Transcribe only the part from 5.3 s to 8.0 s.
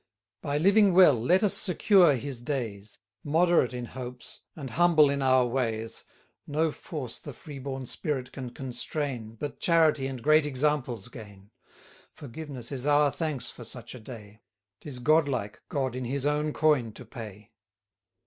ways, 300 No force the free born